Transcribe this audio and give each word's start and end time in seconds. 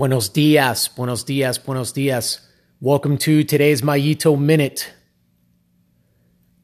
Buenos 0.00 0.30
dias, 0.30 0.88
buenos 0.88 1.24
dias, 1.24 1.58
buenos 1.58 1.92
dias. 1.92 2.40
Welcome 2.80 3.18
to 3.18 3.44
today's 3.44 3.82
Mayito 3.82 4.34
Minute. 4.40 4.94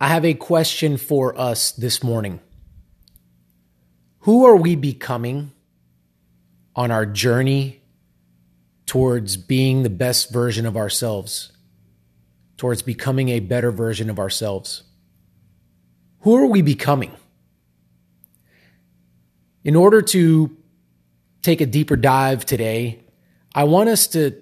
I 0.01 0.09
have 0.09 0.25
a 0.25 0.33
question 0.33 0.97
for 0.97 1.39
us 1.39 1.71
this 1.73 2.03
morning. 2.03 2.41
Who 4.21 4.47
are 4.47 4.57
we 4.57 4.75
becoming 4.75 5.53
on 6.75 6.91
our 6.91 7.05
journey 7.05 7.83
towards 8.87 9.37
being 9.37 9.83
the 9.83 9.91
best 9.91 10.33
version 10.33 10.65
of 10.65 10.75
ourselves, 10.75 11.53
towards 12.57 12.81
becoming 12.81 13.29
a 13.29 13.41
better 13.41 13.71
version 13.71 14.09
of 14.09 14.19
ourselves? 14.19 14.85
Who 16.21 16.35
are 16.37 16.47
we 16.47 16.63
becoming? 16.63 17.13
In 19.63 19.77
order 19.77 20.01
to 20.01 20.57
take 21.43 21.61
a 21.61 21.67
deeper 21.67 21.97
dive 21.97 22.47
today, 22.47 23.03
I 23.57 23.65
want 23.65 23.89
us 23.89 24.07
to, 24.09 24.41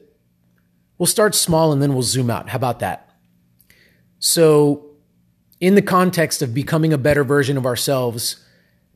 we'll 0.98 1.07
start 1.07 1.37
small 1.37 1.73
and 1.73 1.80
then 1.80 1.95
we'll 1.95 2.02
zoom 2.02 2.30
out. 2.30 2.48
How 2.48 2.57
about 2.57 2.80
that? 2.80 3.09
So, 4.19 4.91
in 5.61 5.77
the 5.77 5.83
context 5.83 6.43
of 6.43 6.52
becoming 6.52 6.93
a 6.93 6.98
better 6.98 7.23
version 7.23 7.56
of 7.56 7.65
ourselves, 7.65 8.45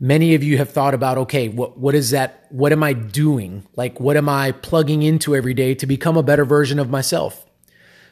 many 0.00 0.34
of 0.34 0.42
you 0.42 0.58
have 0.58 0.70
thought 0.70 0.92
about 0.92 1.18
okay, 1.18 1.48
what, 1.48 1.78
what 1.78 1.94
is 1.94 2.10
that? 2.10 2.46
What 2.50 2.72
am 2.72 2.82
I 2.82 2.94
doing? 2.94 3.64
Like, 3.76 4.00
what 4.00 4.16
am 4.16 4.28
I 4.28 4.52
plugging 4.52 5.02
into 5.02 5.36
every 5.36 5.54
day 5.54 5.76
to 5.76 5.86
become 5.86 6.16
a 6.16 6.22
better 6.22 6.44
version 6.44 6.78
of 6.78 6.90
myself? 6.90 7.44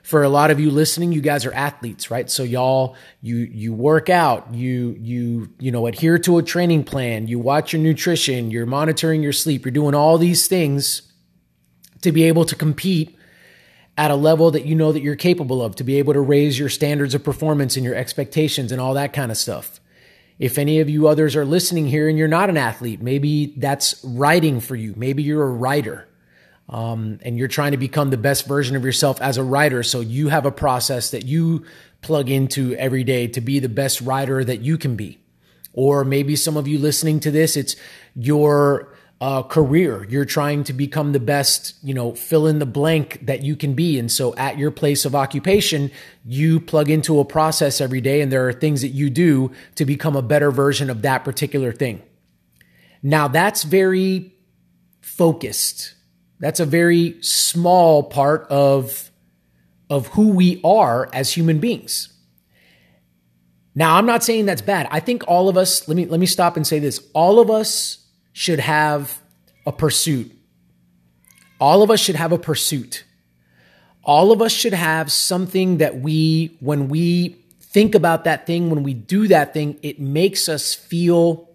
for 0.02 0.22
a 0.22 0.28
lot 0.28 0.52
of 0.52 0.60
you 0.60 0.70
listening, 0.70 1.10
you 1.10 1.20
guys 1.20 1.44
are 1.44 1.52
athletes, 1.52 2.12
right? 2.12 2.30
So 2.30 2.44
y'all, 2.44 2.94
you, 3.22 3.38
you 3.38 3.72
work 3.72 4.08
out, 4.08 4.54
you, 4.54 4.96
you, 5.00 5.52
you 5.58 5.72
know, 5.72 5.88
adhere 5.88 6.16
to 6.20 6.38
a 6.38 6.44
training 6.44 6.84
plan, 6.84 7.26
you 7.26 7.40
watch 7.40 7.72
your 7.72 7.82
nutrition, 7.82 8.52
you're 8.52 8.66
monitoring 8.66 9.20
your 9.20 9.32
sleep, 9.32 9.64
you're 9.64 9.72
doing 9.72 9.96
all 9.96 10.16
these 10.16 10.46
things 10.46 11.02
to 12.06 12.12
be 12.12 12.24
able 12.24 12.44
to 12.44 12.54
compete 12.54 13.18
at 13.98 14.10
a 14.10 14.14
level 14.14 14.50
that 14.52 14.64
you 14.64 14.74
know 14.74 14.92
that 14.92 15.02
you're 15.02 15.16
capable 15.16 15.60
of, 15.62 15.74
to 15.76 15.84
be 15.84 15.98
able 15.98 16.12
to 16.12 16.20
raise 16.20 16.58
your 16.58 16.68
standards 16.68 17.14
of 17.14 17.24
performance 17.24 17.76
and 17.76 17.84
your 17.84 17.94
expectations 17.94 18.70
and 18.70 18.80
all 18.80 18.94
that 18.94 19.12
kind 19.12 19.32
of 19.32 19.36
stuff. 19.36 19.80
If 20.38 20.58
any 20.58 20.80
of 20.80 20.88
you 20.88 21.08
others 21.08 21.34
are 21.34 21.44
listening 21.44 21.86
here 21.86 22.08
and 22.08 22.16
you're 22.16 22.28
not 22.28 22.48
an 22.48 22.56
athlete, 22.56 23.00
maybe 23.00 23.54
that's 23.56 24.04
writing 24.04 24.60
for 24.60 24.76
you. 24.76 24.94
Maybe 24.96 25.22
you're 25.22 25.46
a 25.46 25.50
writer 25.50 26.06
um, 26.68 27.18
and 27.22 27.38
you're 27.38 27.48
trying 27.48 27.72
to 27.72 27.78
become 27.78 28.10
the 28.10 28.18
best 28.18 28.46
version 28.46 28.76
of 28.76 28.84
yourself 28.84 29.20
as 29.20 29.38
a 29.38 29.42
writer. 29.42 29.82
So 29.82 30.00
you 30.00 30.28
have 30.28 30.46
a 30.46 30.52
process 30.52 31.10
that 31.10 31.24
you 31.24 31.64
plug 32.02 32.28
into 32.28 32.74
every 32.74 33.02
day 33.02 33.26
to 33.28 33.40
be 33.40 33.58
the 33.58 33.68
best 33.68 34.00
writer 34.00 34.44
that 34.44 34.60
you 34.60 34.78
can 34.78 34.94
be. 34.94 35.18
Or 35.72 36.04
maybe 36.04 36.36
some 36.36 36.56
of 36.56 36.68
you 36.68 36.78
listening 36.78 37.18
to 37.20 37.30
this, 37.30 37.56
it's 37.56 37.76
your 38.14 38.95
uh, 39.20 39.42
career. 39.42 40.04
You're 40.08 40.24
trying 40.24 40.64
to 40.64 40.72
become 40.72 41.12
the 41.12 41.20
best, 41.20 41.74
you 41.82 41.94
know, 41.94 42.14
fill 42.14 42.46
in 42.46 42.58
the 42.58 42.66
blank 42.66 43.24
that 43.26 43.42
you 43.42 43.56
can 43.56 43.74
be. 43.74 43.98
And 43.98 44.12
so 44.12 44.34
at 44.36 44.58
your 44.58 44.70
place 44.70 45.04
of 45.04 45.14
occupation, 45.14 45.90
you 46.24 46.60
plug 46.60 46.90
into 46.90 47.18
a 47.18 47.24
process 47.24 47.80
every 47.80 48.00
day 48.00 48.20
and 48.20 48.30
there 48.30 48.46
are 48.48 48.52
things 48.52 48.82
that 48.82 48.88
you 48.88 49.08
do 49.08 49.52
to 49.76 49.84
become 49.84 50.16
a 50.16 50.22
better 50.22 50.50
version 50.50 50.90
of 50.90 51.02
that 51.02 51.24
particular 51.24 51.72
thing. 51.72 52.02
Now 53.02 53.28
that's 53.28 53.62
very 53.62 54.34
focused 55.00 55.94
that's 56.38 56.60
a 56.60 56.66
very 56.66 57.20
small 57.22 58.02
part 58.02 58.46
of, 58.50 59.10
of 59.88 60.08
who 60.08 60.28
we 60.30 60.60
are 60.62 61.08
as 61.12 61.32
human 61.32 61.58
beings. 61.58 62.12
Now, 63.74 63.96
I'm 63.96 64.06
not 64.06 64.24
saying 64.24 64.46
that's 64.46 64.62
bad. 64.62 64.88
I 64.90 65.00
think 65.00 65.24
all 65.28 65.48
of 65.48 65.56
us, 65.56 65.86
let 65.88 65.96
me, 65.96 66.06
let 66.06 66.20
me 66.20 66.26
stop 66.26 66.56
and 66.56 66.66
say 66.66 66.78
this. 66.78 67.06
All 67.14 67.40
of 67.40 67.50
us 67.50 68.05
should 68.36 68.60
have 68.60 69.18
a 69.64 69.72
pursuit. 69.72 70.30
All 71.58 71.82
of 71.82 71.90
us 71.90 72.00
should 72.00 72.16
have 72.16 72.32
a 72.32 72.38
pursuit. 72.38 73.02
All 74.04 74.30
of 74.30 74.42
us 74.42 74.52
should 74.52 74.74
have 74.74 75.10
something 75.10 75.78
that 75.78 76.00
we, 76.00 76.58
when 76.60 76.88
we 76.88 77.42
think 77.62 77.94
about 77.94 78.24
that 78.24 78.46
thing, 78.46 78.68
when 78.68 78.82
we 78.82 78.92
do 78.92 79.26
that 79.28 79.54
thing, 79.54 79.78
it 79.82 79.98
makes 79.98 80.50
us 80.50 80.74
feel 80.74 81.48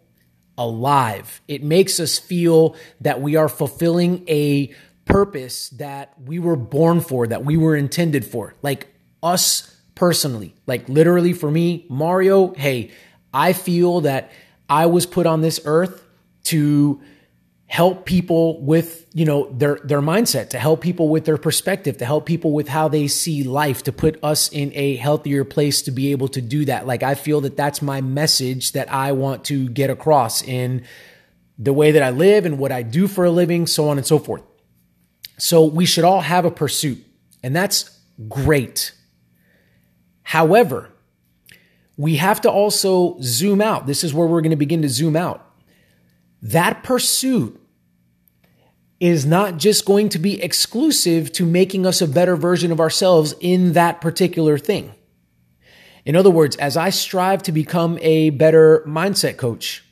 alive. 0.58 1.40
It 1.48 1.62
makes 1.62 2.00
us 2.00 2.18
feel 2.18 2.76
that 3.02 3.22
we 3.22 3.36
are 3.36 3.48
fulfilling 3.48 4.28
a 4.28 4.74
purpose 5.06 5.70
that 5.70 6.20
we 6.20 6.40
were 6.40 6.56
born 6.56 7.00
for, 7.00 7.28
that 7.28 7.46
we 7.46 7.58
were 7.58 7.76
intended 7.76 8.26
for. 8.26 8.56
Like 8.64 8.88
us 9.22 9.78
personally, 9.94 10.56
like 10.66 10.90
literally 10.90 11.34
for 11.34 11.52
me, 11.52 11.86
Mario, 11.90 12.56
hey, 12.56 12.90
I 13.32 13.54
feel 13.54 14.02
that 14.02 14.32
I 14.68 14.88
was 14.88 15.06
put 15.06 15.28
on 15.28 15.42
this 15.42 15.60
earth 15.64 16.08
to 16.46 17.02
help 17.72 18.06
people 18.06 18.62
with 18.62 19.06
you 19.14 19.24
know 19.24 19.50
their 19.54 19.80
their 19.86 20.02
mindset 20.02 20.50
to 20.50 20.60
help 20.60 20.82
people 20.82 21.08
with 21.08 21.24
their 21.24 21.38
perspective 21.38 21.98
to 21.98 22.04
help 22.04 22.26
people 22.26 22.52
with 22.52 22.68
how 22.68 22.90
they 22.90 23.08
see 23.08 23.46
life 23.46 23.82
to 23.82 23.94
put 23.94 24.22
us 24.22 24.52
in 24.52 24.74
a 24.76 24.98
healthier 24.98 25.46
place 25.46 25.82
to 25.82 25.90
be 25.90 26.12
able 26.12 26.28
to 26.28 26.42
do 26.42 26.66
that. 26.66 26.86
Like 26.86 27.02
i 27.02 27.16
feel 27.16 27.40
that 27.42 27.56
that's 27.56 27.82
my 27.82 28.02
message 28.02 28.74
that 28.74 28.92
i 28.92 29.14
want 29.14 29.46
to 29.46 29.70
get 29.70 29.90
across 29.90 30.44
in 30.44 30.84
the 31.58 31.72
way 31.72 31.92
that 31.92 32.04
i 32.04 32.10
live 32.10 32.46
and 32.46 32.60
what 32.60 32.74
i 32.74 32.82
do 32.84 33.08
for 33.08 33.24
a 33.24 33.32
living 33.32 33.66
so 33.66 33.88
on 33.88 33.98
and 33.98 34.06
so 34.06 34.20
forth. 34.20 34.44
So 35.38 35.64
we 35.64 35.86
should 35.86 36.04
all 36.04 36.20
have 36.20 36.44
a 36.44 36.52
pursuit 36.52 37.02
and 37.42 37.56
that's 37.56 37.98
great. 38.28 38.92
However 40.24 40.90
we 41.96 42.18
have 42.18 42.42
to 42.42 42.52
also 42.52 43.18
zoom 43.22 43.62
out. 43.62 43.88
This 43.88 44.04
is 44.04 44.14
where 44.14 44.28
we're 44.28 44.42
going 44.42 44.52
to 44.52 44.58
begin 44.58 44.82
to 44.82 44.90
zoom 44.90 45.16
out 45.16 45.51
that 46.42 46.84
pursuit 46.84 47.60
is 49.00 49.26
not 49.26 49.58
just 49.58 49.86
going 49.86 50.10
to 50.10 50.20
be 50.20 50.42
exclusive 50.42 51.32
to 51.34 51.46
making 51.46 51.86
us 51.86 52.02
a 52.02 52.08
better 52.08 52.36
version 52.36 52.72
of 52.72 52.80
ourselves 52.80 53.34
in 53.40 53.74
that 53.74 54.00
particular 54.00 54.58
thing. 54.58 54.94
In 56.06 56.16
other 56.16 56.30
words, 56.30 56.56
as 56.58 56.78
I 56.78 56.90
strive 56.90 57.44
to 57.44 57.52
become 57.52 57.98
a 58.02 58.32
better 58.32 58.84
mindset 58.88 59.38
coach, 59.38 59.84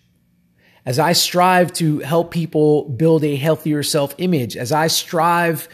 as 0.85 0.97
I 0.97 1.13
strive 1.13 1.73
to 1.73 1.99
help 1.99 2.31
people 2.31 2.89
build 2.89 3.23
a 3.23 3.35
healthier 3.35 3.83
self 3.83 4.15
image, 4.17 4.57
as 4.57 4.71
I 4.71 4.87
strive, 4.87 5.67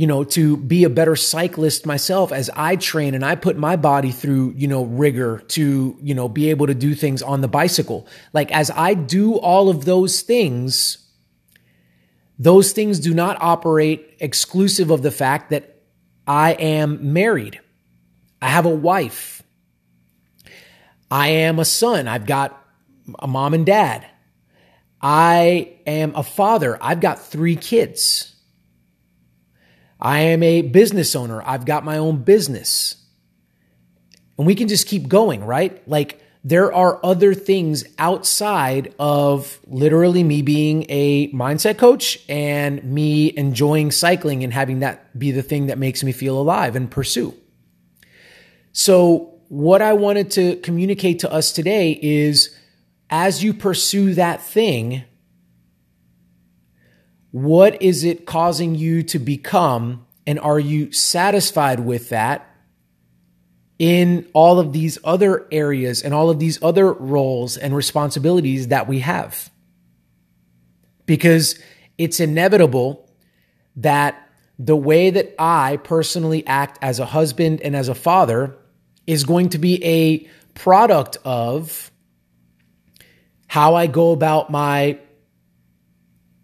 you 0.00 0.06
know, 0.06 0.24
to 0.24 0.56
be 0.56 0.84
a 0.84 0.88
better 0.88 1.14
cyclist 1.14 1.84
myself, 1.84 2.32
as 2.32 2.48
I 2.56 2.76
train 2.76 3.14
and 3.14 3.22
I 3.22 3.34
put 3.34 3.58
my 3.58 3.76
body 3.76 4.12
through, 4.12 4.54
you 4.56 4.66
know, 4.66 4.84
rigor 4.84 5.40
to, 5.48 5.98
you 6.00 6.14
know, 6.14 6.26
be 6.26 6.48
able 6.48 6.68
to 6.68 6.74
do 6.74 6.94
things 6.94 7.20
on 7.20 7.42
the 7.42 7.48
bicycle. 7.48 8.06
Like 8.32 8.50
as 8.50 8.70
I 8.70 8.94
do 8.94 9.34
all 9.34 9.68
of 9.68 9.84
those 9.84 10.22
things, 10.22 11.06
those 12.38 12.72
things 12.72 12.98
do 12.98 13.12
not 13.12 13.42
operate 13.42 14.16
exclusive 14.20 14.90
of 14.90 15.02
the 15.02 15.10
fact 15.10 15.50
that 15.50 15.82
I 16.26 16.52
am 16.52 17.12
married. 17.12 17.60
I 18.40 18.48
have 18.48 18.64
a 18.64 18.70
wife. 18.70 19.42
I 21.10 21.28
am 21.28 21.58
a 21.58 21.66
son. 21.66 22.08
I've 22.08 22.24
got 22.24 22.58
a 23.18 23.26
mom 23.26 23.52
and 23.52 23.66
dad. 23.66 24.06
I 25.02 25.74
am 25.86 26.14
a 26.16 26.22
father. 26.22 26.78
I've 26.80 27.00
got 27.02 27.20
three 27.20 27.56
kids. 27.56 28.29
I 30.00 30.20
am 30.20 30.42
a 30.42 30.62
business 30.62 31.14
owner. 31.14 31.42
I've 31.44 31.64
got 31.64 31.84
my 31.84 31.98
own 31.98 32.22
business. 32.22 32.96
And 34.38 34.46
we 34.46 34.54
can 34.54 34.68
just 34.68 34.86
keep 34.86 35.08
going, 35.08 35.44
right? 35.44 35.86
Like, 35.86 36.20
there 36.42 36.72
are 36.72 36.98
other 37.04 37.34
things 37.34 37.84
outside 37.98 38.94
of 38.98 39.60
literally 39.66 40.24
me 40.24 40.40
being 40.40 40.86
a 40.88 41.30
mindset 41.32 41.76
coach 41.76 42.18
and 42.30 42.82
me 42.82 43.36
enjoying 43.36 43.90
cycling 43.90 44.42
and 44.42 44.52
having 44.52 44.78
that 44.78 45.18
be 45.18 45.32
the 45.32 45.42
thing 45.42 45.66
that 45.66 45.76
makes 45.76 46.02
me 46.02 46.12
feel 46.12 46.40
alive 46.40 46.76
and 46.76 46.90
pursue. 46.90 47.34
So, 48.72 49.34
what 49.48 49.82
I 49.82 49.92
wanted 49.92 50.30
to 50.32 50.56
communicate 50.56 51.18
to 51.18 51.30
us 51.30 51.52
today 51.52 51.98
is 52.00 52.56
as 53.10 53.42
you 53.42 53.52
pursue 53.52 54.14
that 54.14 54.40
thing, 54.40 55.04
what 57.30 57.80
is 57.82 58.04
it 58.04 58.26
causing 58.26 58.74
you 58.74 59.02
to 59.04 59.18
become? 59.18 60.06
And 60.26 60.38
are 60.40 60.58
you 60.58 60.92
satisfied 60.92 61.80
with 61.80 62.08
that? 62.10 62.50
in 63.80 64.28
all 64.34 64.60
of 64.60 64.74
these 64.74 64.98
other 65.04 65.48
areas 65.50 66.02
and 66.02 66.12
all 66.12 66.28
of 66.28 66.38
these 66.38 66.62
other 66.62 66.92
roles 66.92 67.56
and 67.56 67.74
responsibilities 67.74 68.68
that 68.68 68.86
we 68.86 68.98
have. 68.98 69.50
Because 71.06 71.58
it's 71.96 72.20
inevitable 72.20 73.10
that 73.76 74.28
the 74.58 74.76
way 74.76 75.08
that 75.08 75.34
I 75.38 75.78
personally 75.78 76.46
act 76.46 76.78
as 76.82 76.98
a 76.98 77.06
husband 77.06 77.62
and 77.62 77.74
as 77.74 77.88
a 77.88 77.94
father 77.94 78.54
is 79.06 79.24
going 79.24 79.48
to 79.48 79.58
be 79.58 79.82
a 79.82 80.28
product 80.52 81.16
of 81.24 81.90
how 83.46 83.76
I 83.76 83.86
go 83.86 84.12
about 84.12 84.50
my 84.50 84.98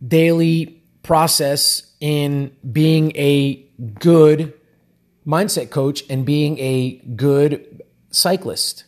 daily 0.02 0.82
process 1.06 1.94
in 2.00 2.50
being 2.70 3.12
a 3.14 3.54
good 4.00 4.52
mindset 5.24 5.70
coach 5.70 6.02
and 6.10 6.26
being 6.26 6.58
a 6.58 6.96
good 7.14 7.82
cyclist. 8.10 8.84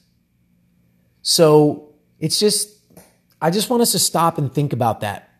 So 1.22 1.94
it's 2.18 2.40
just, 2.40 2.68
I 3.40 3.50
just 3.50 3.70
want 3.70 3.82
us 3.82 3.92
to 3.92 4.00
stop 4.00 4.36
and 4.36 4.52
think 4.52 4.72
about 4.72 5.00
that 5.00 5.30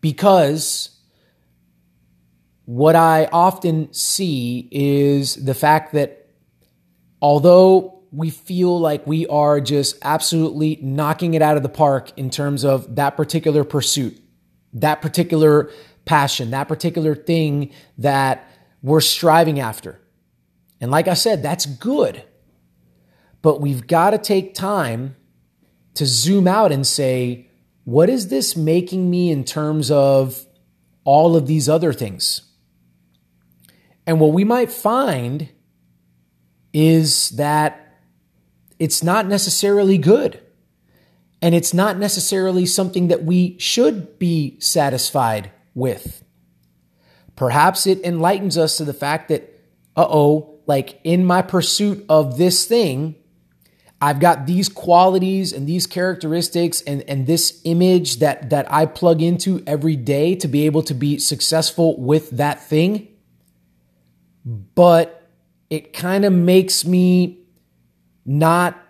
because 0.00 0.90
what 2.64 2.96
I 2.96 3.26
often 3.26 3.92
see 3.92 4.68
is 4.72 5.36
the 5.36 5.54
fact 5.54 5.92
that 5.92 6.28
although 7.22 8.02
we 8.10 8.30
feel 8.30 8.80
like 8.80 9.06
we 9.06 9.26
are 9.28 9.60
just 9.60 9.96
absolutely 10.02 10.78
knocking 10.82 11.34
it 11.34 11.42
out 11.42 11.56
of 11.56 11.62
the 11.62 11.68
park 11.68 12.10
in 12.18 12.30
terms 12.30 12.64
of 12.64 12.96
that 12.96 13.16
particular 13.16 13.62
pursuit, 13.62 14.20
that 14.72 15.02
particular 15.02 15.70
passion, 16.04 16.50
that 16.50 16.68
particular 16.68 17.14
thing 17.14 17.72
that 17.98 18.48
we're 18.82 19.00
striving 19.00 19.60
after. 19.60 20.00
And 20.80 20.90
like 20.90 21.08
I 21.08 21.14
said, 21.14 21.42
that's 21.42 21.66
good. 21.66 22.24
But 23.42 23.60
we've 23.60 23.86
got 23.86 24.10
to 24.10 24.18
take 24.18 24.54
time 24.54 25.16
to 25.94 26.06
zoom 26.06 26.46
out 26.46 26.72
and 26.72 26.86
say, 26.86 27.48
what 27.84 28.08
is 28.08 28.28
this 28.28 28.56
making 28.56 29.10
me 29.10 29.30
in 29.30 29.44
terms 29.44 29.90
of 29.90 30.46
all 31.04 31.36
of 31.36 31.46
these 31.46 31.68
other 31.68 31.92
things? 31.92 32.42
And 34.06 34.20
what 34.20 34.32
we 34.32 34.44
might 34.44 34.70
find 34.70 35.48
is 36.72 37.30
that 37.30 38.00
it's 38.78 39.02
not 39.02 39.26
necessarily 39.26 39.98
good. 39.98 40.40
And 41.40 41.54
it's 41.54 41.72
not 41.72 41.98
necessarily 41.98 42.66
something 42.66 43.08
that 43.08 43.24
we 43.24 43.56
should 43.58 44.18
be 44.18 44.58
satisfied 44.60 45.50
with. 45.74 46.24
Perhaps 47.36 47.86
it 47.86 48.00
enlightens 48.04 48.58
us 48.58 48.76
to 48.78 48.84
the 48.84 48.94
fact 48.94 49.28
that, 49.28 49.54
uh 49.96 50.06
oh, 50.08 50.58
like 50.66 51.00
in 51.04 51.24
my 51.24 51.42
pursuit 51.42 52.04
of 52.08 52.38
this 52.38 52.64
thing, 52.64 53.14
I've 54.00 54.20
got 54.20 54.46
these 54.46 54.68
qualities 54.68 55.52
and 55.52 55.66
these 55.66 55.86
characteristics 55.86 56.82
and, 56.82 57.02
and 57.08 57.26
this 57.26 57.60
image 57.64 58.18
that, 58.18 58.50
that 58.50 58.72
I 58.72 58.86
plug 58.86 59.22
into 59.22 59.62
every 59.66 59.96
day 59.96 60.34
to 60.36 60.48
be 60.48 60.66
able 60.66 60.82
to 60.84 60.94
be 60.94 61.18
successful 61.18 62.00
with 62.00 62.30
that 62.30 62.62
thing 62.62 63.08
but 64.74 65.28
it 65.68 65.92
kind 65.92 66.24
of 66.24 66.32
makes 66.32 66.84
me 66.84 67.38
not 68.24 68.80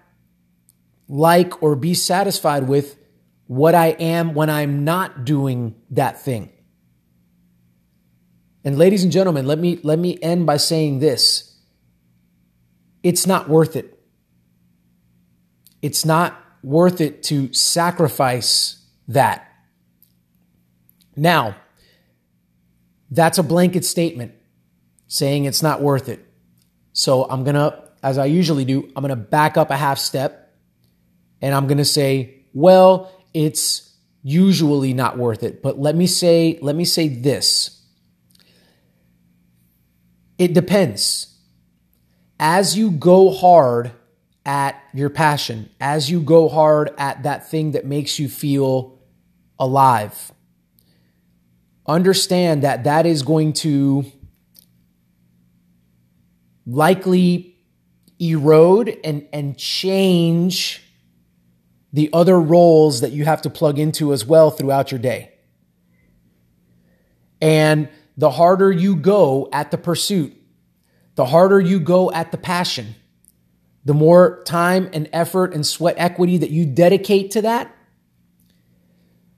like 1.08 1.62
or 1.62 1.74
be 1.74 1.94
satisfied 1.94 2.68
with 2.68 2.96
what 3.46 3.74
I 3.74 3.88
am 3.88 4.34
when 4.34 4.50
I'm 4.50 4.84
not 4.84 5.24
doing 5.24 5.74
that 5.90 6.20
thing. 6.20 6.50
And 8.64 8.76
ladies 8.76 9.02
and 9.02 9.10
gentlemen, 9.10 9.46
let 9.46 9.58
me 9.58 9.80
let 9.82 9.98
me 9.98 10.18
end 10.20 10.44
by 10.44 10.58
saying 10.58 10.98
this. 10.98 11.56
It's 13.02 13.26
not 13.26 13.48
worth 13.48 13.76
it. 13.76 13.98
It's 15.80 16.04
not 16.04 16.38
worth 16.62 17.00
it 17.00 17.22
to 17.24 17.52
sacrifice 17.54 18.84
that. 19.06 19.50
Now, 21.16 21.56
that's 23.10 23.38
a 23.38 23.42
blanket 23.42 23.84
statement 23.84 24.34
saying 25.06 25.44
it's 25.44 25.62
not 25.62 25.80
worth 25.80 26.08
it. 26.08 26.24
So 26.92 27.24
I'm 27.24 27.44
going 27.44 27.54
to, 27.54 27.82
as 28.02 28.18
I 28.18 28.26
usually 28.26 28.64
do, 28.64 28.90
I'm 28.94 29.02
going 29.02 29.10
to 29.10 29.16
back 29.16 29.56
up 29.56 29.70
a 29.70 29.76
half 29.76 29.98
step 29.98 30.47
and 31.40 31.54
I'm 31.54 31.66
going 31.66 31.78
to 31.78 31.84
say, 31.84 32.42
well, 32.52 33.12
it's 33.32 33.96
usually 34.22 34.92
not 34.92 35.16
worth 35.16 35.42
it. 35.42 35.62
But 35.62 35.78
let 35.78 35.94
me 35.94 36.06
say, 36.06 36.58
let 36.60 36.74
me 36.74 36.84
say 36.84 37.08
this. 37.08 37.82
It 40.38 40.54
depends. 40.54 41.36
As 42.40 42.76
you 42.76 42.90
go 42.90 43.30
hard 43.30 43.92
at 44.46 44.80
your 44.94 45.10
passion, 45.10 45.70
as 45.80 46.10
you 46.10 46.20
go 46.20 46.48
hard 46.48 46.90
at 46.98 47.24
that 47.24 47.50
thing 47.50 47.72
that 47.72 47.84
makes 47.84 48.18
you 48.18 48.28
feel 48.28 48.98
alive, 49.58 50.32
understand 51.86 52.62
that 52.62 52.84
that 52.84 53.06
is 53.06 53.22
going 53.22 53.52
to 53.52 54.04
likely 56.66 57.56
erode 58.20 58.96
and, 59.02 59.26
and 59.32 59.56
change 59.56 60.82
the 61.92 62.10
other 62.12 62.38
roles 62.38 63.00
that 63.00 63.12
you 63.12 63.24
have 63.24 63.42
to 63.42 63.50
plug 63.50 63.78
into 63.78 64.12
as 64.12 64.24
well 64.24 64.50
throughout 64.50 64.90
your 64.90 65.00
day. 65.00 65.32
And 67.40 67.88
the 68.16 68.30
harder 68.30 68.70
you 68.70 68.96
go 68.96 69.48
at 69.52 69.70
the 69.70 69.78
pursuit, 69.78 70.34
the 71.14 71.26
harder 71.26 71.60
you 71.60 71.80
go 71.80 72.10
at 72.12 72.32
the 72.32 72.38
passion, 72.38 72.94
the 73.84 73.94
more 73.94 74.42
time 74.44 74.90
and 74.92 75.08
effort 75.12 75.54
and 75.54 75.66
sweat 75.66 75.94
equity 75.98 76.36
that 76.38 76.50
you 76.50 76.66
dedicate 76.66 77.30
to 77.32 77.42
that, 77.42 77.74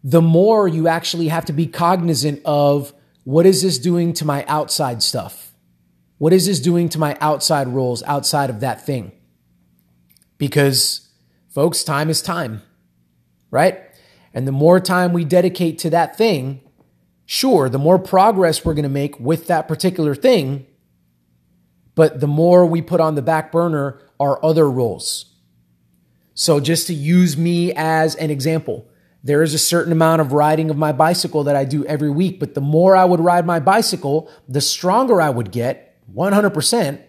the 0.03 0.23
more 0.23 0.67
you 0.67 0.89
actually 0.89 1.29
have 1.29 1.45
to 1.45 1.53
be 1.53 1.67
cognizant 1.67 2.41
of 2.45 2.93
what 3.25 3.47
is 3.47 3.63
this 3.63 3.79
doing 3.79 4.13
to 4.15 4.25
my 4.25 4.45
outside 4.47 5.03
stuff? 5.03 5.53
What 6.19 6.33
is 6.33 6.47
this 6.47 6.61
doing 6.61 6.89
to 6.91 6.99
my 6.99 7.17
outside 7.21 7.69
roles 7.69 8.03
outside 8.03 8.51
of 8.51 8.61
that 8.61 8.85
thing? 8.85 9.13
Because, 10.39 11.10
folks, 11.51 11.85
time 11.85 12.09
is 12.09 12.23
time, 12.23 12.63
right? 13.51 13.81
And 14.33 14.47
the 14.47 14.53
more 14.53 14.81
time 14.81 15.13
we 15.13 15.25
dedicate 15.25 15.79
to 15.81 15.91
that 15.91 16.17
thing, 16.17 16.61
sure, 17.27 17.69
the 17.69 17.79
more 17.79 17.99
progress 17.99 18.65
we're 18.65 18.75
going 18.75 18.85
to 18.85 18.89
make 18.89 19.19
with 19.19 19.47
that 19.49 19.69
particular 19.69 20.15
thing, 20.15 20.67
but 21.95 22.21
the 22.21 22.29
more 22.29 22.65
we 22.65 22.81
put 22.81 23.01
on 23.01 23.17
the 23.17 23.23
back 23.23 23.53
burner 23.53 24.01
are 24.19 24.43
other 24.45 24.71
roles. 24.71 25.27
So, 26.35 26.61
just 26.61 26.87
to 26.87 26.95
use 26.95 27.37
me 27.37 27.73
as 27.75 28.15
an 28.15 28.31
example, 28.31 28.87
there 29.23 29.43
is 29.43 29.53
a 29.53 29.59
certain 29.59 29.93
amount 29.93 30.23
of 30.23 30.33
riding 30.33 30.71
of 30.71 30.79
my 30.79 30.93
bicycle 30.93 31.45
that 31.45 31.57
I 31.57 31.65
do 31.65 31.85
every 31.85 32.11
week, 32.11 32.41
but 32.41 32.55
the 32.55 32.61
more 32.61 32.97
I 32.97 33.05
would 33.05 33.21
ride 33.21 33.45
my 33.45 33.61
bicycle, 33.61 34.31
the 34.49 34.61
stronger 34.61 35.21
I 35.21 35.29
would 35.29 35.51
get 35.51 35.99
100%, 36.15 37.03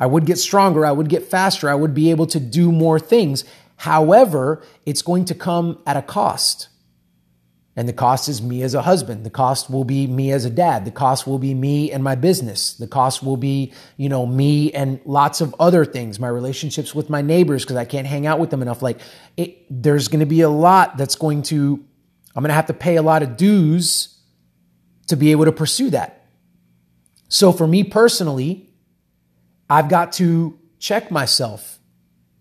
I 0.00 0.06
would 0.06 0.24
get 0.24 0.38
stronger, 0.38 0.84
I 0.86 0.92
would 0.92 1.08
get 1.08 1.24
faster, 1.24 1.68
I 1.68 1.74
would 1.74 1.94
be 1.94 2.10
able 2.10 2.26
to 2.28 2.40
do 2.40 2.72
more 2.72 2.98
things. 2.98 3.44
However, 3.76 4.62
it's 4.86 5.02
going 5.02 5.26
to 5.26 5.34
come 5.34 5.78
at 5.86 5.96
a 5.96 6.02
cost. 6.02 6.68
And 7.76 7.88
the 7.88 7.92
cost 7.92 8.28
is 8.28 8.42
me 8.42 8.62
as 8.62 8.74
a 8.74 8.82
husband. 8.82 9.24
The 9.24 9.30
cost 9.30 9.70
will 9.70 9.84
be 9.84 10.06
me 10.06 10.32
as 10.32 10.44
a 10.44 10.50
dad. 10.50 10.84
The 10.84 10.90
cost 10.90 11.26
will 11.26 11.38
be 11.38 11.54
me 11.54 11.92
and 11.92 12.02
my 12.02 12.14
business. 12.14 12.74
The 12.74 12.88
cost 12.88 13.22
will 13.22 13.36
be, 13.36 13.72
you 13.96 14.08
know, 14.08 14.26
me 14.26 14.72
and 14.72 15.00
lots 15.04 15.40
of 15.40 15.54
other 15.60 15.84
things, 15.84 16.18
my 16.18 16.28
relationships 16.28 16.94
with 16.94 17.08
my 17.08 17.22
neighbors 17.22 17.64
because 17.64 17.76
I 17.76 17.84
can't 17.84 18.06
hang 18.06 18.26
out 18.26 18.40
with 18.40 18.50
them 18.50 18.60
enough. 18.60 18.82
Like 18.82 19.00
it, 19.36 19.64
there's 19.70 20.08
going 20.08 20.20
to 20.20 20.26
be 20.26 20.40
a 20.40 20.50
lot 20.50 20.96
that's 20.96 21.14
going 21.14 21.42
to, 21.44 21.82
I'm 22.34 22.42
going 22.42 22.48
to 22.48 22.54
have 22.54 22.66
to 22.66 22.74
pay 22.74 22.96
a 22.96 23.02
lot 23.02 23.22
of 23.22 23.36
dues 23.36 24.18
to 25.06 25.16
be 25.16 25.30
able 25.30 25.44
to 25.44 25.52
pursue 25.52 25.90
that. 25.90 26.26
So 27.28 27.52
for 27.52 27.66
me 27.66 27.84
personally, 27.84 28.69
I've 29.70 29.88
got 29.88 30.12
to 30.14 30.58
check 30.80 31.10
myself. 31.12 31.78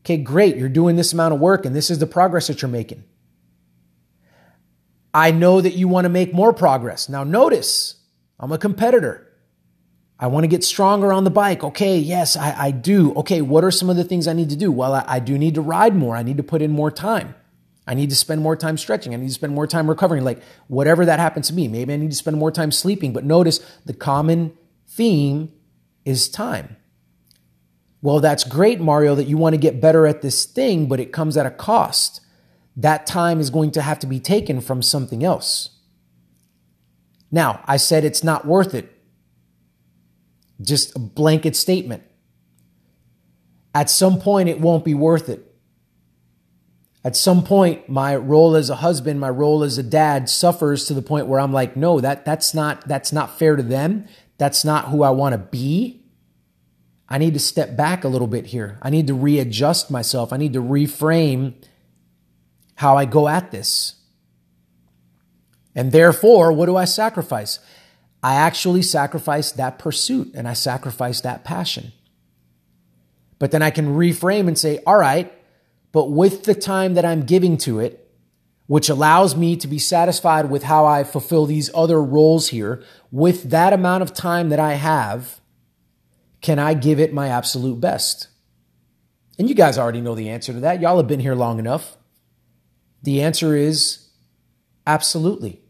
Okay, 0.01 0.17
great. 0.17 0.57
You're 0.57 0.67
doing 0.67 0.95
this 0.95 1.13
amount 1.13 1.35
of 1.35 1.39
work 1.39 1.65
and 1.65 1.75
this 1.75 1.91
is 1.91 1.99
the 1.99 2.07
progress 2.07 2.47
that 2.47 2.61
you're 2.61 2.69
making. 2.69 3.03
I 5.13 5.31
know 5.31 5.61
that 5.61 5.73
you 5.73 5.87
want 5.87 6.05
to 6.05 6.09
make 6.09 6.33
more 6.33 6.53
progress. 6.53 7.07
Now, 7.07 7.23
notice 7.23 7.95
I'm 8.39 8.51
a 8.51 8.57
competitor. 8.57 9.27
I 10.19 10.27
want 10.27 10.43
to 10.43 10.47
get 10.47 10.63
stronger 10.63 11.13
on 11.13 11.23
the 11.23 11.29
bike. 11.29 11.63
Okay, 11.63 11.97
yes, 11.97 12.35
I, 12.35 12.65
I 12.65 12.71
do. 12.71 13.13
Okay, 13.15 13.41
what 13.41 13.63
are 13.63 13.71
some 13.71 13.89
of 13.89 13.95
the 13.95 14.03
things 14.03 14.27
I 14.27 14.33
need 14.33 14.49
to 14.49 14.55
do? 14.55 14.71
Well, 14.71 14.93
I, 14.93 15.05
I 15.07 15.19
do 15.19 15.37
need 15.37 15.55
to 15.55 15.61
ride 15.61 15.95
more. 15.95 16.15
I 16.15 16.23
need 16.23 16.37
to 16.37 16.43
put 16.43 16.61
in 16.61 16.71
more 16.71 16.91
time. 16.91 17.35
I 17.87 17.93
need 17.93 18.09
to 18.09 18.15
spend 18.15 18.41
more 18.41 18.55
time 18.55 18.77
stretching. 18.77 19.13
I 19.13 19.17
need 19.17 19.27
to 19.27 19.33
spend 19.33 19.53
more 19.53 19.65
time 19.65 19.89
recovering. 19.89 20.23
Like 20.23 20.41
whatever 20.67 21.05
that 21.05 21.19
happens 21.19 21.47
to 21.47 21.53
be. 21.53 21.67
Maybe 21.67 21.93
I 21.93 21.97
need 21.97 22.11
to 22.11 22.17
spend 22.17 22.37
more 22.37 22.51
time 22.51 22.71
sleeping. 22.71 23.13
But 23.13 23.23
notice 23.23 23.59
the 23.85 23.93
common 23.93 24.57
theme 24.87 25.51
is 26.05 26.29
time. 26.29 26.75
Well, 28.01 28.19
that's 28.19 28.43
great, 28.43 28.79
Mario, 28.79 29.15
that 29.15 29.27
you 29.27 29.37
want 29.37 29.53
to 29.53 29.59
get 29.59 29.81
better 29.81 30.07
at 30.07 30.21
this 30.21 30.45
thing, 30.45 30.87
but 30.87 30.99
it 30.99 31.11
comes 31.11 31.35
at 31.35 31.45
a 31.45 31.51
cost. 31.51 32.21
That 32.75 33.05
time 33.05 33.39
is 33.39 33.49
going 33.49 33.71
to 33.71 33.81
have 33.81 33.99
to 33.99 34.07
be 34.07 34.19
taken 34.19 34.61
from 34.61 34.81
something 34.81 35.23
else. 35.23 35.71
Now, 37.31 37.61
I 37.65 37.77
said 37.77 38.05
it's 38.05 38.23
not 38.23 38.45
worth 38.45 38.73
it. 38.73 38.91
Just 40.61 40.95
a 40.95 40.99
blanket 40.99 41.55
statement. 41.55 42.03
At 43.75 43.89
some 43.89 44.19
point, 44.19 44.49
it 44.49 44.59
won't 44.59 44.85
be 44.85 44.93
worth 44.93 45.29
it. 45.29 45.45
At 47.03 47.15
some 47.15 47.43
point, 47.43 47.87
my 47.87 48.15
role 48.15 48.55
as 48.55 48.69
a 48.69 48.75
husband, 48.75 49.19
my 49.19 49.29
role 49.29 49.63
as 49.63 49.77
a 49.77 49.83
dad 49.83 50.29
suffers 50.29 50.85
to 50.85 50.93
the 50.93 51.01
point 51.01 51.27
where 51.27 51.39
I'm 51.39 51.53
like, 51.53 51.77
no, 51.77 52.01
that, 52.01 52.25
that's 52.25 52.53
not, 52.53 52.87
that's 52.87 53.13
not 53.13 53.37
fair 53.37 53.55
to 53.55 53.63
them. 53.63 54.05
That's 54.37 54.65
not 54.65 54.89
who 54.89 55.03
I 55.03 55.09
want 55.11 55.33
to 55.33 55.37
be. 55.37 55.98
I 57.09 57.17
need 57.17 57.33
to 57.33 57.39
step 57.39 57.75
back 57.75 58.03
a 58.03 58.07
little 58.07 58.27
bit 58.27 58.47
here. 58.47 58.77
I 58.81 58.91
need 58.91 59.07
to 59.07 59.15
readjust 59.15 59.89
myself. 59.89 60.31
I 60.31 60.37
need 60.37 60.53
to 60.53 60.61
reframe 60.61 61.53
how 62.75 62.95
I 62.95 63.05
go 63.05 63.27
at 63.27 63.51
this. 63.51 63.95
And 65.75 65.91
therefore, 65.91 66.51
what 66.51 66.67
do 66.67 66.75
I 66.75 66.85
sacrifice? 66.85 67.59
I 68.21 68.35
actually 68.35 68.83
sacrifice 68.83 69.51
that 69.53 69.79
pursuit 69.79 70.31
and 70.35 70.47
I 70.47 70.53
sacrifice 70.53 71.21
that 71.21 71.43
passion. 71.43 71.93
But 73.39 73.51
then 73.51 73.61
I 73.61 73.71
can 73.71 73.95
reframe 73.95 74.47
and 74.47 74.57
say, 74.57 74.79
all 74.85 74.97
right, 74.97 75.33
but 75.91 76.11
with 76.11 76.43
the 76.43 76.53
time 76.53 76.93
that 76.93 77.05
I'm 77.05 77.23
giving 77.23 77.57
to 77.59 77.79
it, 77.79 78.05
which 78.67 78.89
allows 78.89 79.35
me 79.35 79.55
to 79.55 79.67
be 79.67 79.79
satisfied 79.79 80.49
with 80.49 80.63
how 80.63 80.85
I 80.85 81.03
fulfill 81.03 81.47
these 81.47 81.71
other 81.73 82.03
roles 82.03 82.49
here 82.49 82.83
with 83.11 83.49
that 83.49 83.73
amount 83.73 84.03
of 84.03 84.13
time 84.13 84.49
that 84.49 84.59
I 84.59 84.73
have, 84.73 85.38
can 86.41 86.59
I 86.59 86.73
give 86.73 86.99
it 86.99 87.13
my 87.13 87.27
absolute 87.27 87.79
best? 87.79 88.27
And 89.37 89.47
you 89.47 89.55
guys 89.55 89.77
already 89.77 90.01
know 90.01 90.15
the 90.15 90.29
answer 90.29 90.53
to 90.53 90.59
that. 90.61 90.81
Y'all 90.81 90.97
have 90.97 91.07
been 91.07 91.19
here 91.19 91.35
long 91.35 91.59
enough. 91.59 91.97
The 93.03 93.21
answer 93.21 93.55
is 93.55 94.09
absolutely. 94.85 95.61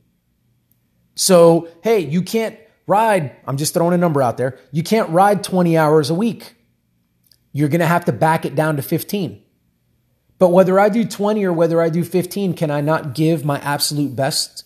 So, 1.16 1.68
hey, 1.84 2.00
you 2.00 2.22
can't 2.22 2.58
ride, 2.88 3.36
I'm 3.46 3.58
just 3.58 3.74
throwing 3.74 3.94
a 3.94 3.98
number 3.98 4.22
out 4.22 4.38
there, 4.38 4.58
you 4.72 4.84
can't 4.84 5.10
ride 5.10 5.44
20 5.44 5.78
hours 5.78 6.10
a 6.10 6.16
week. 6.16 6.56
You're 7.52 7.70
going 7.70 7.82
to 7.82 7.86
have 7.86 8.06
to 8.06 8.12
back 8.12 8.46
it 8.46 8.56
down 8.56 8.76
to 8.78 8.82
15. 8.82 9.44
But 10.38 10.50
whether 10.50 10.80
I 10.80 10.90
do 10.90 11.06
20 11.06 11.44
or 11.44 11.54
whether 11.54 11.82
I 11.82 11.90
do 11.90 12.04
15, 12.04 12.54
can 12.54 12.72
I 12.72 12.82
not 12.82 13.14
give 13.14 13.44
my 13.44 13.60
absolute 13.60 14.16
best 14.16 14.64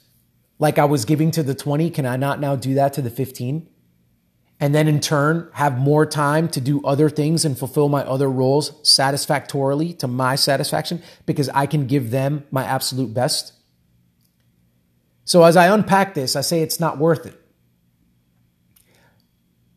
like 0.60 0.78
I 0.78 0.86
was 0.86 1.04
giving 1.04 1.32
to 1.32 1.44
the 1.44 1.56
20? 1.56 1.90
Can 1.90 2.06
I 2.06 2.16
not 2.16 2.40
now 2.40 2.56
do 2.56 2.76
that 2.76 2.94
to 2.94 3.02
the 3.02 3.10
15? 3.10 3.68
And 4.64 4.74
then 4.74 4.88
in 4.88 5.02
turn, 5.02 5.50
have 5.56 5.78
more 5.78 6.06
time 6.06 6.48
to 6.48 6.62
do 6.62 6.82
other 6.86 7.10
things 7.10 7.44
and 7.44 7.60
fulfill 7.60 7.90
my 7.90 8.02
other 8.04 8.30
roles 8.30 8.72
satisfactorily 8.88 9.92
to 9.96 10.08
my 10.08 10.36
satisfaction 10.36 11.04
because 11.26 11.50
I 11.50 11.66
can 11.66 11.86
give 11.86 12.12
them 12.12 12.46
my 12.50 12.64
absolute 12.64 13.14
best. 13.14 13.52
So 15.26 15.44
as 15.44 15.58
I 15.58 15.68
unpack 15.68 16.14
this, 16.14 16.38
I 16.38 16.42
say 16.42 16.62
it's 16.62 16.80
not 16.80 16.98
worth 16.98 17.26
it 17.26 17.38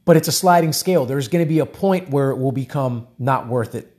but 0.07 0.17
it's 0.17 0.29
a 0.29 0.33
sliding 0.33 0.73
scale. 0.73 1.05
There's 1.05 1.27
going 1.27 1.45
to 1.45 1.49
be 1.49 1.59
a 1.59 1.67
point 1.67 2.11
where 2.11 2.31
it 2.31 2.39
will 2.39 2.53
become 2.53 3.09
not 3.19 3.49
worth 3.49 3.75
it. 3.75 3.93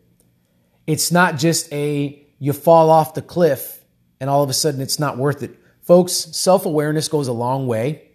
It's 0.88 1.12
not 1.12 1.38
just 1.38 1.72
a 1.74 2.25
you 2.39 2.53
fall 2.53 2.89
off 2.89 3.13
the 3.13 3.22
cliff 3.22 3.84
and 4.22 4.29
all 4.29 4.41
of 4.41 4.50
a 4.50 4.53
sudden 4.53 4.79
it's 4.79 5.00
not 5.00 5.17
worth 5.17 5.44
it. 5.44 5.60
Folks, 5.82 6.13
self 6.13 6.65
awareness 6.65 7.10
goes 7.10 7.27
a 7.27 7.34
long 7.34 7.67
way. 7.67 8.07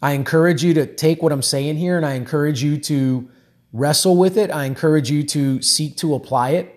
I 0.00 0.12
encourage 0.12 0.62
you 0.62 0.74
to 0.74 0.86
take 0.86 1.22
what 1.22 1.32
I'm 1.32 1.42
saying 1.42 1.76
here 1.76 1.96
and 1.96 2.06
I 2.06 2.14
encourage 2.14 2.62
you 2.62 2.78
to 2.78 3.28
wrestle 3.72 4.16
with 4.16 4.36
it. 4.36 4.50
I 4.50 4.64
encourage 4.64 5.10
you 5.10 5.22
to 5.24 5.60
seek 5.62 5.96
to 5.98 6.14
apply 6.14 6.50
it 6.50 6.74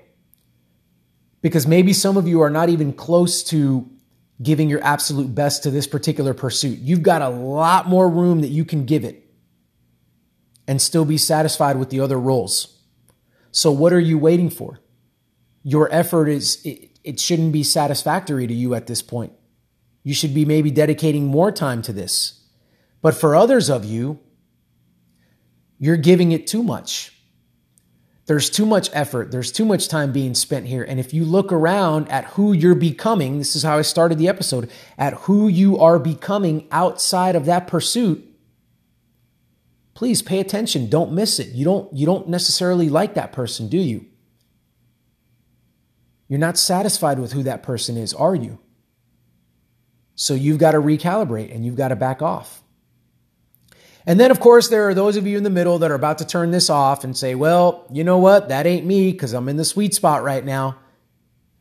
because 1.41 1.67
maybe 1.67 1.93
some 1.93 2.17
of 2.17 2.27
you 2.27 2.41
are 2.41 2.49
not 2.49 2.69
even 2.69 2.93
close 2.93 3.43
to 3.45 3.89
giving 4.41 4.69
your 4.69 4.83
absolute 4.83 5.33
best 5.35 5.63
to 5.63 5.71
this 5.71 5.85
particular 5.85 6.33
pursuit. 6.33 6.79
You've 6.79 7.03
got 7.03 7.21
a 7.21 7.29
lot 7.29 7.87
more 7.87 8.09
room 8.09 8.41
that 8.41 8.47
you 8.47 8.65
can 8.65 8.85
give 8.85 9.03
it 9.03 9.23
and 10.67 10.81
still 10.81 11.05
be 11.05 11.17
satisfied 11.17 11.77
with 11.77 11.89
the 11.89 11.99
other 11.99 12.19
roles. 12.19 12.79
So 13.51 13.71
what 13.71 13.93
are 13.93 13.99
you 13.99 14.17
waiting 14.17 14.49
for? 14.49 14.79
Your 15.63 15.93
effort 15.93 16.27
is 16.27 16.63
it, 16.65 16.89
it 17.03 17.19
shouldn't 17.19 17.51
be 17.51 17.63
satisfactory 17.63 18.47
to 18.47 18.53
you 18.53 18.73
at 18.73 18.87
this 18.87 19.01
point. 19.01 19.33
You 20.03 20.15
should 20.15 20.33
be 20.33 20.45
maybe 20.45 20.71
dedicating 20.71 21.27
more 21.27 21.51
time 21.51 21.83
to 21.83 21.93
this. 21.93 22.40
But 23.01 23.15
for 23.15 23.35
others 23.35 23.69
of 23.69 23.83
you, 23.85 24.19
you're 25.79 25.97
giving 25.97 26.31
it 26.31 26.45
too 26.47 26.63
much. 26.63 27.11
There's 28.27 28.49
too 28.49 28.65
much 28.65 28.89
effort. 28.93 29.31
There's 29.31 29.51
too 29.51 29.65
much 29.65 29.87
time 29.87 30.11
being 30.11 30.35
spent 30.35 30.67
here. 30.67 30.83
And 30.83 30.99
if 30.99 31.13
you 31.13 31.25
look 31.25 31.51
around 31.51 32.09
at 32.09 32.25
who 32.25 32.53
you're 32.53 32.75
becoming, 32.75 33.39
this 33.39 33.55
is 33.55 33.63
how 33.63 33.77
I 33.77 33.81
started 33.81 34.19
the 34.19 34.29
episode, 34.29 34.69
at 34.97 35.13
who 35.13 35.47
you 35.47 35.79
are 35.79 35.97
becoming 35.99 36.67
outside 36.71 37.35
of 37.35 37.45
that 37.45 37.67
pursuit, 37.67 38.23
please 39.95 40.21
pay 40.21 40.39
attention. 40.39 40.89
Don't 40.89 41.11
miss 41.11 41.39
it. 41.39 41.49
You 41.49 41.65
don't, 41.65 41.91
you 41.93 42.05
don't 42.05 42.29
necessarily 42.29 42.89
like 42.89 43.15
that 43.15 43.33
person, 43.33 43.67
do 43.67 43.79
you? 43.79 44.05
You're 46.27 46.39
not 46.39 46.57
satisfied 46.57 47.19
with 47.19 47.33
who 47.33 47.43
that 47.43 47.63
person 47.63 47.97
is, 47.97 48.13
are 48.13 48.35
you? 48.35 48.59
So 50.15 50.35
you've 50.35 50.59
got 50.59 50.71
to 50.71 50.77
recalibrate 50.77 51.53
and 51.53 51.65
you've 51.65 51.75
got 51.75 51.89
to 51.89 51.95
back 51.95 52.21
off. 52.21 52.60
And 54.05 54.19
then, 54.19 54.31
of 54.31 54.39
course, 54.39 54.69
there 54.69 54.89
are 54.89 54.93
those 54.93 55.15
of 55.15 55.27
you 55.27 55.37
in 55.37 55.43
the 55.43 55.49
middle 55.49 55.79
that 55.79 55.91
are 55.91 55.95
about 55.95 56.17
to 56.19 56.25
turn 56.25 56.51
this 56.51 56.69
off 56.69 57.03
and 57.03 57.15
say, 57.15 57.35
well, 57.35 57.85
you 57.91 58.03
know 58.03 58.17
what? 58.17 58.49
That 58.49 58.65
ain't 58.65 58.85
me 58.85 59.11
because 59.11 59.33
I'm 59.33 59.47
in 59.47 59.57
the 59.57 59.65
sweet 59.65 59.93
spot 59.93 60.23
right 60.23 60.43
now. 60.43 60.77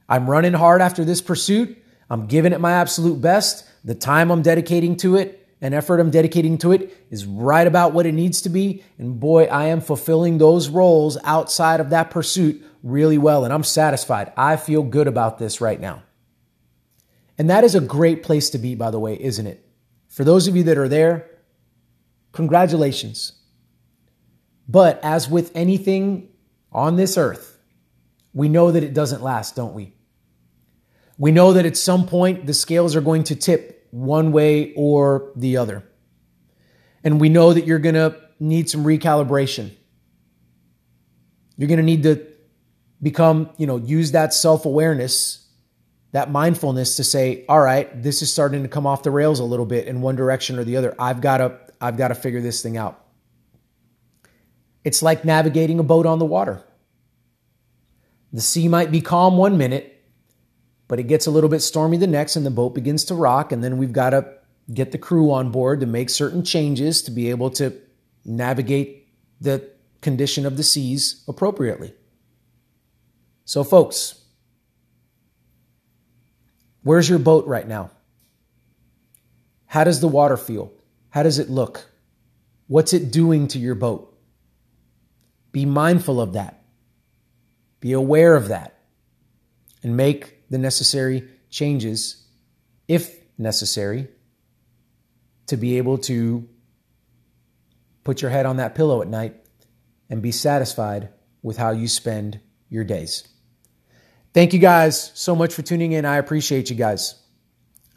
I'm 0.09 0.29
running 0.29 0.55
hard 0.55 0.81
after 0.81 1.05
this 1.05 1.21
pursuit. 1.21 1.77
I'm 2.09 2.27
giving 2.27 2.53
it 2.53 2.61
my 2.61 2.73
absolute 2.73 3.21
best. 3.21 3.69
The 3.85 3.95
time 3.95 4.31
I'm 4.31 4.43
dedicating 4.43 4.97
to 4.99 5.17
it 5.17 5.47
and 5.61 5.75
effort 5.75 6.01
I'm 6.01 6.11
dedicating 6.11 6.59
to 6.59 6.73
it 6.73 6.97
is 7.11 7.27
right 7.27 7.67
about 7.67 7.93
what 7.93 8.07
it 8.07 8.13
needs 8.13 8.43
to 8.43 8.49
be. 8.49 8.83
And 8.99 9.21
boy, 9.21 9.45
I 9.45 9.67
am 9.67 9.81
fulfilling 9.81 10.39
those 10.39 10.69
roles 10.69 11.19
outside 11.23 11.81
of 11.81 11.91
that 11.91 12.11
pursuit 12.11 12.65
really 12.83 13.19
well. 13.19 13.45
And 13.45 13.53
I'm 13.53 13.65
satisfied. 13.65 14.33
I 14.37 14.57
feel 14.57 14.83
good 14.83 15.07
about 15.07 15.39
this 15.39 15.61
right 15.61 15.79
now. 15.79 16.03
And 17.37 17.49
that 17.51 17.65
is 17.65 17.75
a 17.75 17.81
great 17.81 18.23
place 18.23 18.51
to 18.51 18.59
be, 18.59 18.75
by 18.75 18.91
the 18.91 18.99
way, 18.99 19.19
isn't 19.21 19.47
it? 19.47 19.65
For 20.09 20.25
those 20.25 20.49
of 20.49 20.57
you 20.57 20.65
that 20.65 20.79
are 20.79 20.89
there, 20.89 21.30
congratulations. 22.33 23.33
But 24.69 25.01
as 25.03 25.29
with 25.29 25.51
anything 25.55 26.29
on 26.73 26.97
this 26.97 27.19
earth, 27.19 27.59
we 28.33 28.49
know 28.49 28.71
that 28.71 28.85
it 28.85 28.95
doesn't 28.95 29.23
last, 29.23 29.57
don't 29.57 29.75
we? 29.75 29.95
We 31.19 31.33
know 31.33 31.53
that 31.53 31.67
at 31.67 31.77
some 31.77 32.07
point 32.07 32.47
the 32.47 32.55
scales 32.55 32.97
are 32.97 33.01
going 33.01 33.25
to 33.25 33.37
tip 33.37 33.87
one 33.91 34.33
way 34.33 34.73
or 34.75 35.33
the 35.37 35.57
other. 35.57 35.85
And 37.03 37.21
we 37.21 37.29
know 37.29 37.53
that 37.53 37.67
you're 37.67 37.79
going 37.79 37.95
to 37.95 38.17
need 38.39 38.71
some 38.71 38.85
recalibration. 38.85 39.73
You're 41.57 41.69
going 41.69 41.79
to 41.79 41.85
need 41.85 42.05
to 42.05 42.27
become, 43.03 43.51
you 43.57 43.67
know, 43.67 43.77
use 43.77 44.13
that 44.13 44.33
self 44.33 44.65
awareness, 44.65 45.47
that 46.13 46.31
mindfulness 46.31 46.97
to 46.97 47.05
say, 47.05 47.45
all 47.49 47.61
right, 47.61 48.03
this 48.03 48.23
is 48.23 48.33
starting 48.33 48.63
to 48.63 48.69
come 48.69 48.87
off 48.87 49.03
the 49.03 49.11
rails 49.11 49.41
a 49.41 49.45
little 49.45 49.67
bit 49.67 49.87
in 49.87 50.01
one 50.01 50.17
direction 50.17 50.59
or 50.59 50.65
the 50.65 50.77
other. 50.77 50.95
I've 50.99 51.21
got 51.21 51.39
to, 51.39 51.59
I've 51.81 51.97
got 51.97 52.09
to 52.09 52.15
figure 52.15 52.41
this 52.41 52.63
thing 52.63 52.77
out. 52.77 53.05
It's 54.85 55.03
like 55.03 55.25
navigating 55.25 55.79
a 55.79 55.83
boat 55.83 56.07
on 56.07 56.19
the 56.19 56.25
water. 56.25 56.63
The 58.33 58.41
sea 58.41 58.69
might 58.69 58.91
be 58.91 59.01
calm 59.01 59.37
one 59.37 59.59
minute, 59.59 60.05
but 60.89 60.99
it 60.99 61.05
gets 61.05 61.27
a 61.27 61.31
little 61.31 61.51
bit 61.51 61.61
stormy 61.61 61.97
the 61.97 62.07
next 62.07 62.37
and 62.37 62.47
the 62.47 62.51
boat 62.51 62.75
begins 62.75 63.05
to 63.07 63.15
rock 63.15 63.53
and 63.53 63.63
then 63.63 63.77
we've 63.77 63.93
got 63.93 64.11
to 64.11 64.35
get 64.73 64.93
the 64.93 64.99
crew 64.99 65.33
on 65.33 65.51
board 65.51 65.81
to 65.81 65.87
make 65.87 66.11
certain 66.11 66.45
changes 66.45 67.03
to 67.03 67.11
be 67.11 67.31
able 67.31 67.51
to 67.51 67.73
navigate 68.25 69.09
the 69.41 69.71
condition 70.01 70.47
of 70.47 70.57
the 70.57 70.63
seas 70.63 71.25
appropriately. 71.27 71.93
So 73.45 73.65
folks, 73.65 74.23
where's 76.83 77.09
your 77.09 77.19
boat 77.19 77.47
right 77.47 77.67
now? 77.67 77.91
How 79.67 79.85
does 79.85 80.01
the 80.01 80.09
water 80.09 80.37
feel? 80.37 80.73
How 81.11 81.23
does 81.23 81.39
it 81.39 81.51
look? 81.51 81.91
What's 82.67 82.93
it 82.93 83.11
doing 83.11 83.49
to 83.49 83.59
your 83.59 83.75
boat? 83.75 84.17
Be 85.53 85.67
mindful 85.67 86.21
of 86.21 86.35
that. 86.35 86.63
Be 87.81 87.93
aware 87.93 88.37
of 88.37 88.49
that 88.49 88.79
and 89.83 89.97
make 89.97 90.49
the 90.51 90.59
necessary 90.59 91.29
changes, 91.49 92.27
if 92.87 93.17
necessary, 93.39 94.09
to 95.47 95.57
be 95.57 95.79
able 95.79 95.99
to 95.99 96.49
put 98.05 98.23
your 98.23 98.31
head 98.31 98.47
on 98.47 98.59
that 98.59 98.75
pillow 98.75 99.03
at 99.03 99.09
night 99.09 99.35
and 100.09 100.23
be 100.23 100.31
satisfied 100.31 101.09
with 101.43 101.57
how 101.57 101.71
you 101.71 101.89
spend 101.89 102.41
your 102.69 102.85
days. 102.85 103.27
Thank 104.33 104.53
you 104.53 104.61
guys 104.61 105.11
so 105.15 105.35
much 105.35 105.55
for 105.55 105.63
tuning 105.63 105.93
in. 105.93 106.05
I 106.05 106.19
appreciate 106.19 106.71
you 106.71 106.77
guys. 106.77 107.17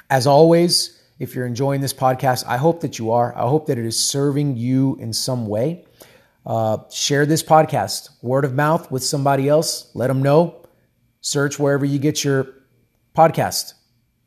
As 0.09 0.25
always, 0.25 0.99
if 1.23 1.35
you're 1.35 1.47
enjoying 1.47 1.81
this 1.81 1.93
podcast, 1.93 2.45
I 2.47 2.57
hope 2.57 2.81
that 2.81 2.99
you 2.99 3.11
are. 3.11 3.35
I 3.35 3.47
hope 3.47 3.65
that 3.67 3.77
it 3.77 3.85
is 3.85 3.97
serving 3.97 4.57
you 4.57 4.97
in 4.99 5.13
some 5.13 5.47
way. 5.47 5.85
Uh, 6.45 6.77
share 6.91 7.25
this 7.25 7.41
podcast, 7.41 8.09
word 8.21 8.45
of 8.45 8.53
mouth 8.53 8.91
with 8.91 9.03
somebody 9.03 9.49
else. 9.49 9.89
Let 9.95 10.07
them 10.07 10.21
know 10.21 10.63
Search 11.25 11.57
wherever 11.57 11.85
you 11.85 11.99
get 11.99 12.25
your 12.25 12.47
podcast, 13.15 13.75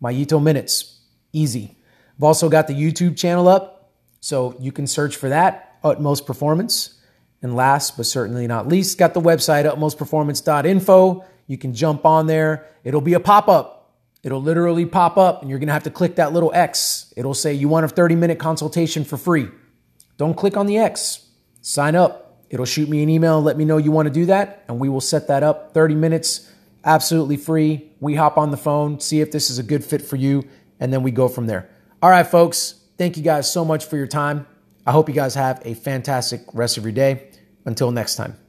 Mayito 0.03 0.43
Minutes. 0.43 0.99
Easy. 1.31 1.77
I've 2.17 2.25
also 2.25 2.49
got 2.49 2.69
the 2.69 2.73
YouTube 2.73 3.19
channel 3.19 3.49
up, 3.49 3.93
so 4.21 4.57
you 4.59 4.73
can 4.73 4.87
search 4.87 5.15
for 5.15 5.29
that, 5.29 5.77
Utmost 5.85 6.25
Performance. 6.25 6.99
And 7.43 7.55
last 7.55 7.99
but 7.99 8.07
certainly 8.07 8.47
not 8.47 8.67
least, 8.67 8.97
got 8.97 9.13
the 9.13 9.21
website, 9.21 9.71
utmostperformance.info. 9.71 11.25
You 11.47 11.59
can 11.59 11.75
jump 11.75 12.07
on 12.07 12.29
there. 12.29 12.67
It'll 12.83 13.03
be 13.03 13.13
a 13.13 13.21
pop 13.21 13.47
up. 13.47 13.76
It'll 14.23 14.43
literally 14.43 14.87
pop 14.87 15.17
up, 15.17 15.41
and 15.41 15.51
you're 15.51 15.59
going 15.59 15.69
to 15.69 15.73
have 15.73 15.85
to 15.85 15.91
click 15.91 16.17
that 16.17 16.33
little 16.33 16.53
X. 16.55 17.13
It'll 17.17 17.35
say 17.35 17.53
you 17.55 17.69
want 17.69 17.85
a 17.85 17.89
30 17.89 18.17
minute 18.17 18.39
consultation 18.39 19.05
for 19.05 19.17
free. 19.17 19.49
Don't 20.17 20.37
click 20.37 20.57
on 20.57 20.67
the 20.67 20.79
X. 20.79 21.27
Sign 21.61 21.95
up. 21.95 22.45
It'll 22.49 22.67
shoot 22.67 22.89
me 22.89 23.03
an 23.03 23.09
email, 23.09 23.43
let 23.43 23.57
me 23.57 23.65
know 23.65 23.77
you 23.77 23.91
want 23.91 24.07
to 24.07 24.15
do 24.15 24.27
that, 24.27 24.65
and 24.69 24.79
we 24.79 24.89
will 24.89 25.01
set 25.01 25.27
that 25.29 25.43
up 25.43 25.75
30 25.75 25.97
minutes 25.97 26.53
absolutely 26.87 27.37
free. 27.37 27.91
We 28.01 28.15
hop 28.15 28.39
on 28.39 28.53
the 28.53 28.57
phone, 28.57 29.01
see 29.01 29.21
if 29.21 29.33
this 29.33 29.51
is 29.51 29.59
a 29.59 29.63
good 29.63 29.85
fit 29.85 30.01
for 30.01 30.17
you, 30.17 30.45
and 30.81 30.93
then 30.93 31.03
we 31.03 31.11
go 31.11 31.29
from 31.29 31.47
there. 31.47 31.69
All 32.01 32.09
right, 32.09 32.27
folks, 32.27 32.77
thank 32.97 33.17
you 33.17 33.23
guys 33.23 33.53
so 33.53 33.65
much 33.65 33.85
for 33.85 33.97
your 33.97 34.07
time. 34.07 34.47
I 34.87 34.93
hope 34.93 35.09
you 35.09 35.15
guys 35.15 35.35
have 35.35 35.61
a 35.65 35.75
fantastic 35.75 36.43
rest 36.55 36.79
of 36.79 36.85
your 36.85 36.93
day. 36.93 37.29
Until 37.65 37.91
next 37.91 38.15
time. 38.15 38.46